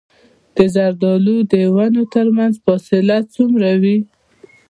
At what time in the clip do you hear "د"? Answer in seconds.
0.55-0.57, 1.53-1.53